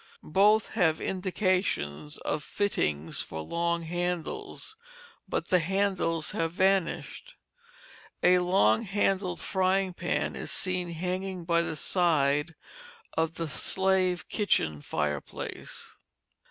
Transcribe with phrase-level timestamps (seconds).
[0.33, 4.75] Both have indications of fittings for long handles,
[5.29, 7.35] but the handles have vanished.
[8.23, 12.55] A long handled frying pan is seen hanging by the side
[13.15, 15.91] of the slave kitchen fireplace.